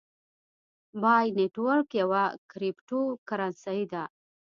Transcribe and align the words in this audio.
پای 1.01 1.27
نیټورک 1.37 1.89
یوه 2.01 2.23
کریپټو 2.51 3.01
کرنسۍ 3.27 3.81
ده 3.91 4.03